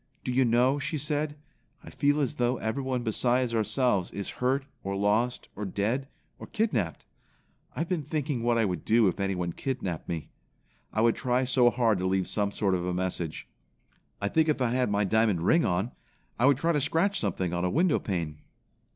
[0.23, 1.37] "Do you know," she said,
[1.83, 6.07] "I feel as though everyone besides ourselves is hurt or lost or dead
[6.39, 7.05] or kidnapped?
[7.75, 10.29] I have been thinking what I would do if anyone kidnapped me.
[10.91, 13.47] I would try so hard to leave some sort of a message.
[14.19, 15.91] I think if I had my diamond ring on,
[16.39, 18.39] I would try to scratch something on a window pane."